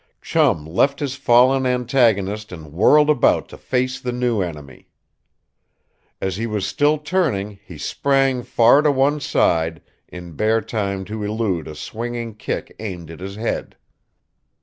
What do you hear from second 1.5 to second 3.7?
antagonist and whirled about to